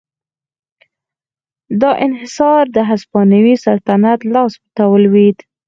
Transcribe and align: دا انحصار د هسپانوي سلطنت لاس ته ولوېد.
دا 1.81 1.91
انحصار 2.05 2.63
د 2.75 2.77
هسپانوي 2.89 3.55
سلطنت 3.65 4.19
لاس 4.33 4.53
ته 4.75 4.83
ولوېد. 4.91 5.37